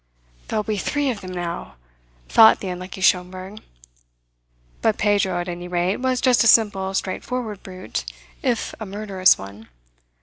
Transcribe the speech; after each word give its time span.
"There 0.47 0.57
will 0.57 0.63
be 0.63 0.77
three 0.77 1.11
of 1.11 1.21
them 1.21 1.31
now," 1.31 1.75
thought 2.27 2.59
the 2.59 2.69
unlucky 2.69 3.01
Schomberg. 3.01 3.59
But 4.81 4.97
Pedro, 4.97 5.39
at 5.39 5.47
any 5.47 5.67
rate, 5.67 5.97
was 5.97 6.21
just 6.21 6.43
a 6.43 6.47
simple, 6.47 6.95
straightforward 6.95 7.61
brute, 7.61 8.05
if 8.41 8.73
a 8.79 8.85
murderous 8.87 9.37
one. 9.37 9.69